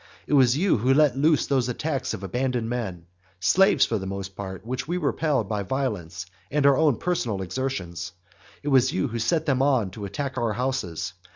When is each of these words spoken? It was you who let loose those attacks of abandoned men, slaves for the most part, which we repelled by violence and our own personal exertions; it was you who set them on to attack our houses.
It 0.25 0.33
was 0.33 0.57
you 0.57 0.77
who 0.79 0.95
let 0.95 1.15
loose 1.15 1.45
those 1.45 1.69
attacks 1.69 2.15
of 2.15 2.23
abandoned 2.23 2.67
men, 2.67 3.05
slaves 3.39 3.85
for 3.85 3.99
the 3.99 4.07
most 4.07 4.35
part, 4.35 4.65
which 4.65 4.87
we 4.87 4.97
repelled 4.97 5.47
by 5.47 5.61
violence 5.61 6.25
and 6.49 6.65
our 6.65 6.75
own 6.75 6.97
personal 6.97 7.43
exertions; 7.43 8.11
it 8.63 8.69
was 8.69 8.91
you 8.91 9.09
who 9.09 9.19
set 9.19 9.45
them 9.45 9.61
on 9.61 9.91
to 9.91 10.05
attack 10.05 10.39
our 10.39 10.53
houses. 10.53 11.13